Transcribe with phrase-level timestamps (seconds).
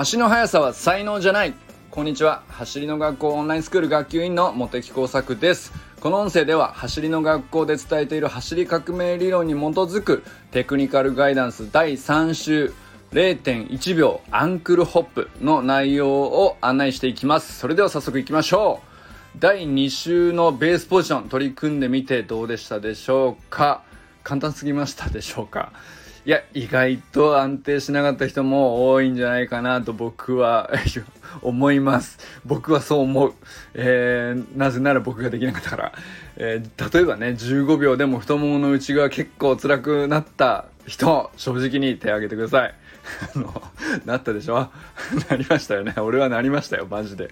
[0.00, 1.54] 足の速さは才能じゃない。
[1.90, 2.44] こんにちは。
[2.46, 5.72] 走りの学校オンラインスクール学級委員の茂木耕作です。
[5.98, 10.22] この音声では走りの学校で伝えている走り革命理論に基づく
[10.52, 12.72] テクニカルガイダンス第3週
[13.10, 17.58] 0.1秒アンクルホップの内容を案内していきます。
[17.58, 18.80] それでは早速いきましょ
[19.34, 19.38] う。
[19.40, 23.82] 第2週のベースポジション取り組んでみてどうでしたでしょうか？
[24.22, 25.72] 簡単すぎましたでしょうか？
[26.28, 30.70] いや、意外と安定しなかった人も多いんじゃないかなと僕は
[31.40, 32.18] 思います。
[32.44, 33.34] 僕はそう思う。
[33.72, 35.92] えー、なぜなら僕ができなかったから。
[36.36, 42.74] えー、例えばね、15秒でも太ももの内側結構辛くなった人、正直に手を挙げてください。
[43.34, 43.62] あの、
[44.04, 44.68] なったでしょ？
[45.30, 45.94] なりましたよね。
[45.98, 47.30] 俺はなりましたよ、マジで。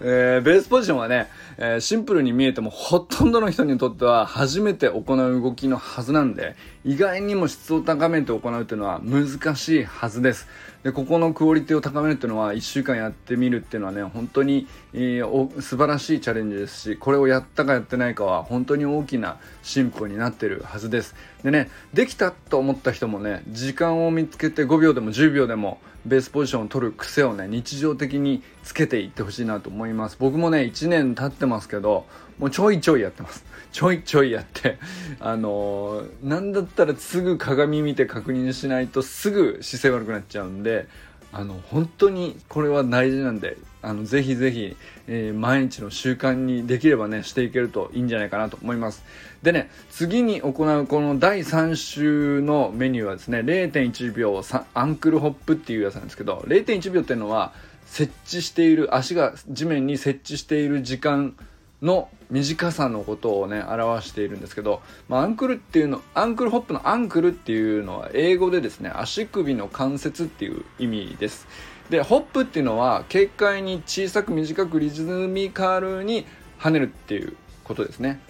[0.00, 10.48] えー、ベースポジションはね、えー、シンプルに見えてもほとんどの人にとっては初めて行う動きのはずなんで、意外にも質を高めて行うっていうのは難しいはずです。
[10.82, 21.16] で、ここのクオリティを高めるっていうのは1週間やってみるっていうのはね、本当に、えー、素晴らしいチャレンジですし、これをやったかやってないかは本当に大きな進歩になってるはずです。
[21.42, 30.16] でね、できたと思った人もね、時間を見つけて5秒でも10秒でもベースポジションを取る癖をね、日常的につけていってほしいなと思います。
[30.18, 32.06] 僕もね、1年経ってますけど、
[32.38, 33.44] もうちょいちょいやってます。
[33.70, 34.78] ちょいちょいやって、
[35.20, 40.88] あのー、なんだったらすぐ鏡見て確認しないとすぐ姿勢悪くなっちゃうんで、
[41.32, 44.76] あの、本当にこれは大事なんで、あの、ぜひぜひ、
[45.06, 49.04] えー、毎日の習慣にできればね、していけるといいんじゃないかなと思います。
[49.42, 54.42] でね、次に行うこの第3週のメニューはですね、0.1秒
[54.74, 57.52] アンクルホップっていうやつなんですけど、0.1秒っていうのは、
[57.86, 61.34] 設置している、足が地面に設置している時間
[61.82, 71.46] の短さのことをね表しているんですけど、まあ、アンクルっていうのアンクルホップのアンクルっていうのは英語でですね足首の関節っていう意味です。
[71.90, 76.26] でホップっていうのは軽快に小さく短くリズミカルに
[76.58, 78.20] 跳ねるっていうことですね。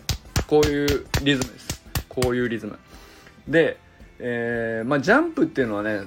[0.47, 1.83] こういうリズムです。
[2.09, 2.79] こういうリズム。
[3.49, 3.79] で
[4.21, 6.01] えー、まあ、ジャンプっていうのはね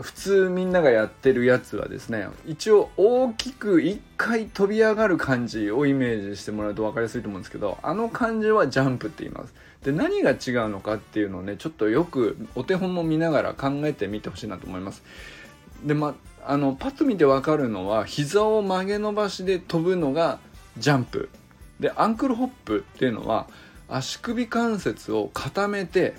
[0.00, 9.54] 普通みんながやってるやつはですね一応大きく1回飛び上がる感じをイメージしてもらうと分かりやすいと思うんですけどあの感じはジャンプって言います。
[9.82, 10.36] で何が違う
[10.70, 15.02] のかっていうのをねちょっとよくお手本も見ながら考えてみてほしいなと思います。
[15.84, 16.14] でま
[16.46, 20.38] あのパッと見て分かるのは膝を曲げ伸ばしで飛ぶのが
[20.78, 21.28] ジャンプ。
[21.80, 23.46] でアンクルホップっていうのは
[23.88, 26.14] 足首関節を固めて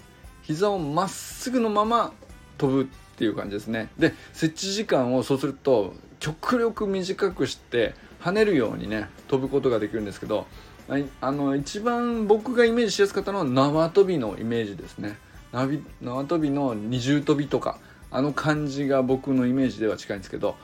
[0.49, 2.11] 膝をまっすぐのまま
[2.57, 2.85] 飛ぶっ
[3.17, 3.89] ていう感じですね。
[3.99, 10.47] で設置時間をそうすると極力短くして跳ねるようにね飛ぶことができるんですけど
[11.21, 15.19] あの一番僕がイメージしやすかったのは縄跳びのイメージですね。
[15.51, 15.67] 縄
[16.25, 17.77] 跳びの二重跳びとか
[18.09, 20.55] あの感じが僕のイメージでは近いんですけど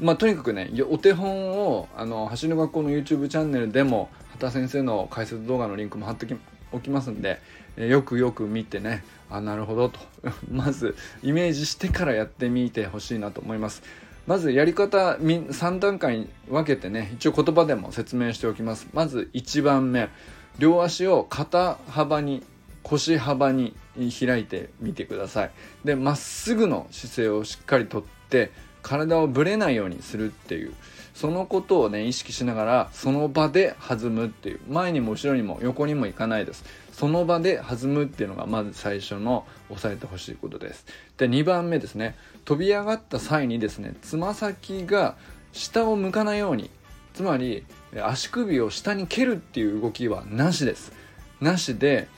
[0.00, 6.34] まあとにかくねお手本をあの走る学校の YouTube チャンネルでも畑先生の解説動画のリンクも貼って
[6.72, 7.40] おきますんで
[7.76, 10.00] よくよく見てねあなるほどと。
[10.50, 13.82] まずイメージしてからやってみてほしいなと思います。
[14.26, 18.88] まずやり方3段階に分けてね一応言葉でも説明しておきます。
[18.92, 20.08] まず1番目。
[20.58, 22.44] 両足を肩幅に
[22.84, 25.50] 腰幅に開いてみてください。
[25.84, 28.52] でまっすぐの姿勢をしっかりとって
[28.82, 30.74] 体をぶれないようにするっていう。
[31.14, 34.60] そのことをね意識しながらその場で弾むっていう。
[34.68, 36.64] 前にも後ろにも横にも行かないです。
[36.92, 40.86] その場で弾むっていうのがまず最初の押さえてほしいことです。
[41.16, 42.16] で2番目ですね。
[42.44, 45.16] 飛び上がった際にですねつま先が
[45.52, 46.68] 下を向かないように
[47.14, 47.64] つまり
[48.02, 50.92] 足首を下に蹴るっていう動きはなしです。
[51.40, 52.08] なしで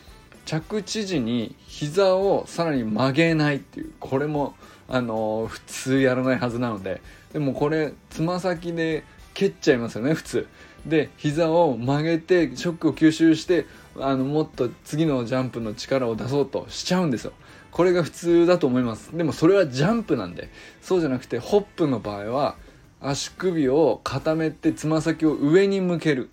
[0.47, 3.93] 着地時に膝をさらに曲げないっていう。
[4.01, 4.55] これも
[4.89, 7.01] あの普通やらないはずなので。
[7.33, 9.05] でもこれつま先で
[9.35, 10.47] 蹴っちゃいますよね普通。
[10.87, 13.67] で膝を曲げてショックを吸収して
[13.99, 17.33] あのもっと次のジャンプの力を出そうとしちゃうんですよ。
[17.73, 19.15] これが普通だと思います。
[19.17, 20.49] でもそれはジャンプなんで。
[20.81, 22.57] そうじゃなくてホップの場合は
[23.01, 26.31] 足首を固めてつま先を上に向ける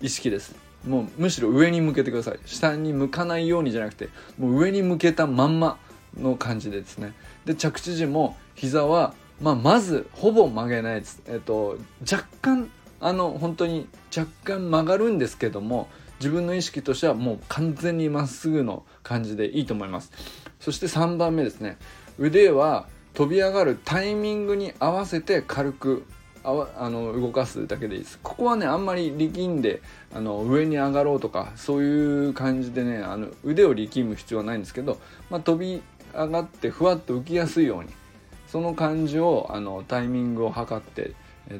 [0.00, 0.54] 意識です。
[0.86, 2.38] もうむしろ上に向けてください。
[2.46, 4.08] 下に向かないようにじゃなくて
[4.38, 5.78] もう上に向けたまんま
[6.18, 7.12] の感じですね。
[7.44, 11.78] で着地時も膝は、まあ、まずほぼ曲げないです、えっと、
[12.10, 12.70] 若干
[13.00, 15.88] あの本当に若干曲がるんですけども
[16.20, 20.12] 自分の意識としてはもう完全にまっすぐの感じでいいと思います。
[20.60, 21.76] そして3番目ですね。
[22.18, 26.04] 腕は飛び上がるタイミングに合わせて軽く
[26.44, 28.18] あの動かすだけでいいです。
[28.22, 29.82] ここはねあんまり力んで
[30.14, 34.98] あの上に上がろうとかそういう感じでねあの腕を力む必要はないんですけど、
[35.30, 35.82] まあ、飛び
[36.14, 37.90] 上がってふわっと浮きやすいように
[38.46, 41.12] その感じをあのタイミングを測って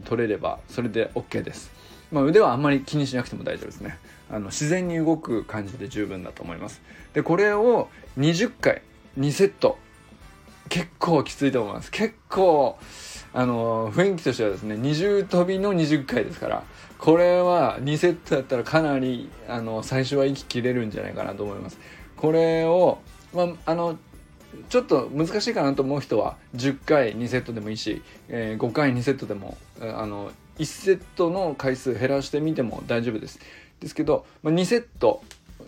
[0.05, 1.71] 取れればそれで OK です、
[2.13, 3.99] まあ、腕はあんまり気にしなくても大丈夫ですね。
[4.31, 6.81] あの自然に動く感じで十分だと思います。
[7.13, 8.83] でこれを20回
[9.19, 9.79] 2セット
[10.69, 11.91] 結構きついと思います。
[11.91, 12.79] 結構
[13.33, 16.63] あの雰囲気としてはですね二重跳びの20回ですから
[16.99, 21.79] これは2セットだったらかなりあの最初は息切れるんじゃないかなと思います。
[22.17, 22.99] これを、
[23.35, 23.99] まあ、あの
[24.69, 33.41] ちょっと難しいかなと思う人は10回2セットでもいいし、えー、5回2セットでもあの1セットの回数減らしてみても大丈夫です。
[33.81, 35.23] ですけど、まあ、2セット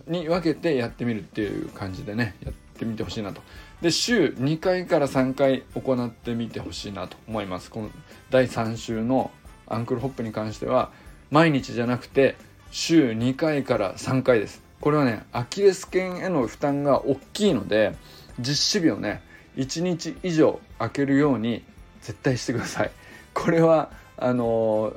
[0.06, 3.42] に分けてやってみるっていう感じでねやってみてほしいなと。
[3.82, 7.70] で週2回から3回行ってみてほしいなと思います。
[7.70, 7.90] この
[8.30, 9.30] 第3週の
[9.66, 10.90] アンクルホップに関しては
[11.30, 12.36] 毎日じゃなくて
[12.70, 14.62] 週2回から3回です。
[14.80, 17.96] これはねアキレス腱への負担が大きいので
[18.38, 19.22] 実施日をね。
[19.56, 21.64] 1日以上空けるように
[22.02, 22.90] 絶対してください。
[23.34, 24.94] これはあの、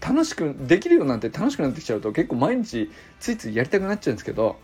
[0.00, 2.90] 楽しくできるようになって楽しくなってきちゃうと結構毎日
[3.20, 4.56] ついついやりたくなっちゃうんですけど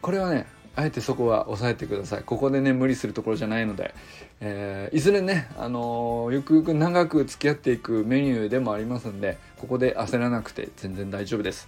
[0.00, 2.22] これはねあえてそこは抑えてください。
[2.22, 3.92] ここでね無理するところじゃないので、
[4.40, 11.66] えー、いずれね、あのー、ゆくゆく長く付き合っていくメニューでもありますんでここで焦らなくて全然大丈夫です。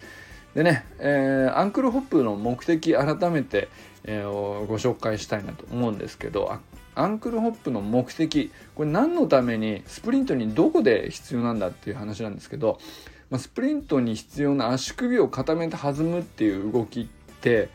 [0.54, 3.68] でね、えー、アンクルホップの目的改めて、
[4.04, 6.58] えー、ご紹介したいなと思うんですけど
[6.94, 12.80] アンクルホップの目的これ何のためにスプリントにどこで必要なんだっていう話なんですけど、
[13.30, 17.06] まあ、スプリントに必要な足首を固めて弾むっていう動きっ
[17.40, 17.68] て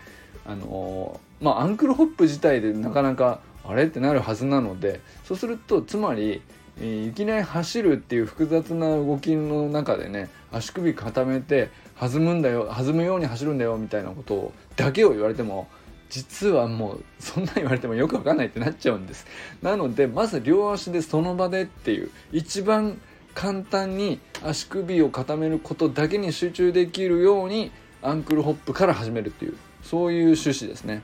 [0.45, 6.42] あのー、まあアンクルホップ自体でなかなかあれってなるはずなのでそうするとつまり
[6.81, 11.69] いきなり走るっていう複雑な動きの中でね足首固めて
[12.00, 15.68] 弾むんだよ弾むように走るんだよみたいなことをだけを言われても
[16.09, 19.25] 実はもうそんな言われてもよくわかんないってなっちゃうんです。
[19.62, 23.00] なのでまず両足でその場でっていう一番
[23.33, 27.71] 簡単に足首を固めることだけに集中できるように
[28.01, 31.03] アンクルホップから始めるっていうそういう趣旨ですね。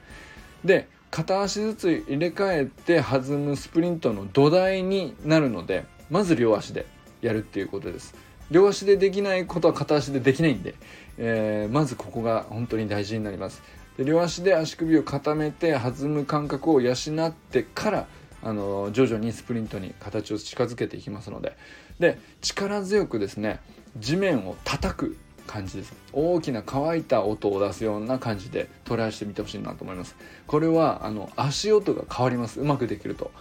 [0.64, 6.86] で片足ずつ入れ替えて弾むスプリントの土台になるのでまず両足で
[7.22, 8.16] やるっていうことです。
[8.52, 10.76] 両足でできないことは片足でできないんで、
[11.18, 13.64] えー、まずここが本当に大事になります。
[13.98, 18.08] で両足で足首を固めて弾む感覚を養ってから
[18.44, 21.56] あの徐々にスプリントに形を近づけていきますので。
[22.00, 23.60] で力強くですね
[24.00, 25.94] 地面を叩く感じです。
[26.12, 30.16] 大きな乾いた音を出すような感じでトライしてみてほしいなと思います。
[30.48, 32.60] これはあの足音が変わります。
[32.60, 33.32] うまくできると。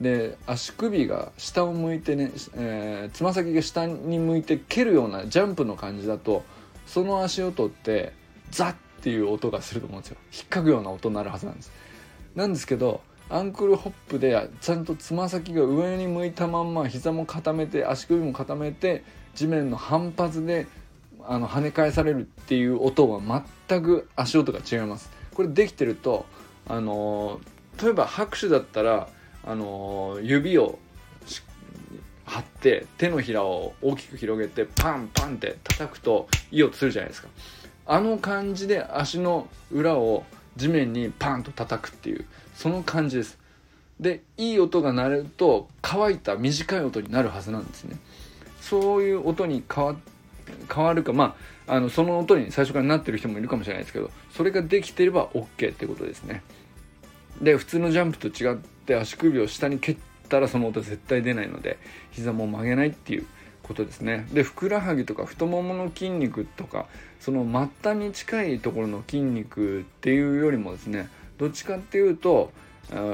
[0.00, 2.32] で足首が下を向いてね
[3.12, 6.42] つま、先が下に向いて蹴るようなジャンプの感じだと
[6.86, 8.12] その足音って
[8.50, 10.18] ザッっていう音がすると思うんですよ。
[10.32, 11.72] 引っかくような音になるはずなんです。
[12.34, 19.04] なんですけどアンクルホップでちゃんとつま先が上に向いたまんま膝も固めて足首も固めて
[19.34, 20.66] 地面の反発で
[21.24, 23.20] あの跳ね返されるっていう音は
[23.68, 25.10] 全く足音が違います。
[25.32, 26.26] これできてると
[26.68, 27.40] あの
[27.80, 29.08] 例えば拍手だったら
[29.44, 30.78] あの指を
[32.26, 37.28] 張って手のひらを大きく広げてパンパンって叩くといい音するじゃないですか。
[37.86, 40.24] あの感じで足の裏を
[40.56, 43.38] 地面にパンと叩くっていうその感じです。
[43.98, 47.96] でいい音が鳴ると乾いた短い音になるはずなんですね。
[48.60, 49.96] そういう音に変わ
[50.72, 56.42] 変わるかまああのその音に最初からなってる人もいるかもしれないですけどそれができてれば OK ってことですね。
[57.40, 59.96] で普通のジャンプと違って足首を下に蹴っ
[60.28, 61.78] たらその音絶対出ないので
[62.10, 63.26] 膝も曲げないっていう
[63.62, 64.26] ことですね。
[64.32, 66.86] でふくらはぎとか太ももの筋肉とか
[67.20, 72.52] その末端に近いところの筋肉っていうよりもですねどっちかっていうと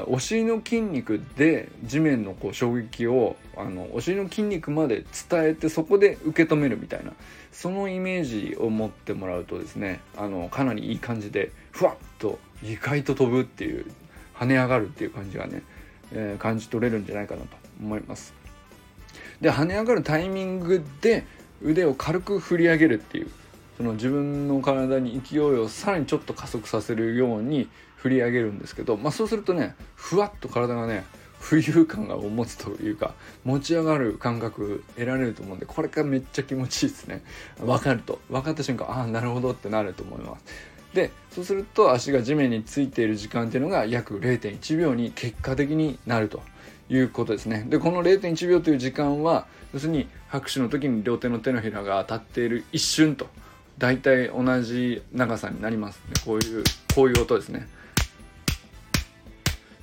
[0.07, 7.13] お尻の筋肉で地面のこう衝撃をあのお尻の筋肉まで伝えてそこで受け止めるみたいな
[7.53, 13.85] そのイメージを持ってもらうとですねあのかなりいい感じでふわっと意外と飛ぶっていう
[14.39, 15.63] 跳ね上がるっていう感じがね、
[16.13, 18.35] えー、感じ取れるんじゃないかなと思います。
[19.41, 21.25] で跳ね上がるタイミングで
[21.63, 23.31] 腕を軽く振り上げるっていう
[23.77, 31.05] その自分の体に勢いをさらにちょっと加速させるように振り上げるんですけど、まあ、そうするとねふわっと体がね
[31.41, 33.15] 浮遊感を持つというか
[33.45, 37.23] 持ち上がる感覚得られると思うんでこれがめっちゃ気持ちいいですね。
[37.59, 38.21] 分かると。
[38.31, 40.76] 分かった瞬間ああなるほどってなると思います。
[40.97, 46.41] でそうすると足が地面についている時間っていうのが約0.1秒に結果的になると
[46.89, 47.67] いうことですね。
[47.69, 53.29] でこの0.1秒という時間は要するに拍手の時に両手の手のひらが当たっている一瞬と
[53.77, 57.69] 大体同じ長さになります、ね、こういうこういう音ですね。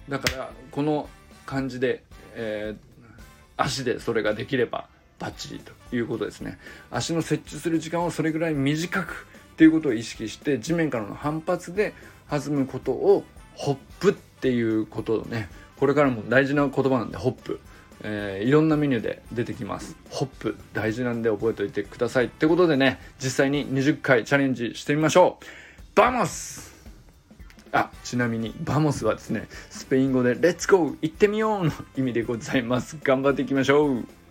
[0.10, 1.08] だからこの
[1.46, 2.02] 感じで、
[2.34, 3.22] えー、
[3.56, 4.88] 足でそれができれば
[5.20, 6.58] バッチリということですね。
[6.90, 11.94] 足の設置する時間をそれぐらい短くっていうことを意識して地面からの反発で
[12.30, 13.24] 弾むことを
[13.56, 17.60] ホップっていうことをねこれからも大事な言葉なんでホップ、
[18.02, 19.96] えー、いろんなメニューで出てきます。
[20.10, 25.46] ホップ大事なんで覚えておいてくださいってことでね実際に20回チャレンジしてみましょう。
[25.96, 26.74] Vamos。
[27.72, 32.98] あちなみに Vamos はですねスペイン語でレッツゴー行ってみようの意味でございます。
[33.04, 34.23] 頑張っていきましょう。